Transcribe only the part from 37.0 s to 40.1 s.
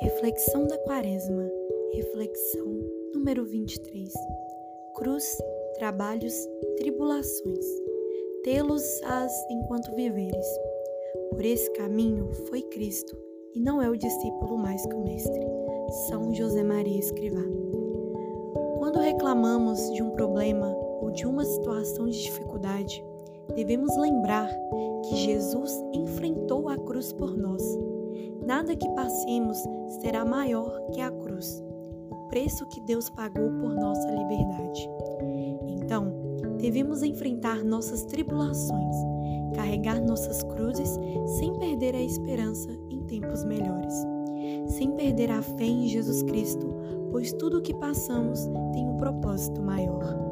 enfrentar nossas tribulações, carregar